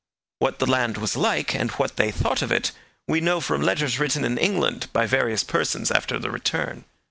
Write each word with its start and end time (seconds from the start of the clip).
What 0.39 0.57
the 0.57 0.65
land 0.65 0.97
was 0.97 1.15
like, 1.15 1.53
and 1.53 1.69
what 1.73 1.95
they 1.95 2.09
thought 2.09 2.41
of 2.41 2.51
it, 2.51 2.71
we 3.07 3.21
know 3.21 3.39
from 3.39 3.61
letters 3.61 3.99
written 3.99 4.25
in 4.25 4.39
England 4.39 4.87
by 4.93 5.05
various 5.05 5.43
persons 5.43 5.91
after 5.91 6.17
their 6.17 6.31
return. 6.31 6.85